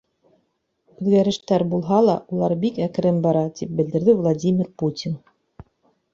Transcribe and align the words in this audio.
Үҙгәрештәр 0.95 1.65
булһа 1.73 1.99
ла, 2.05 2.15
улар 2.37 2.57
бик 2.65 2.81
әкрен 2.87 3.21
бара,— 3.27 3.45
тип 3.61 3.77
белдерҙе 3.83 4.19
Владимир 4.25 4.75
Путин. 4.85 5.17